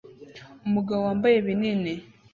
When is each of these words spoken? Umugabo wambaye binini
Umugabo 0.67 1.01
wambaye 1.07 1.37
binini 1.45 1.93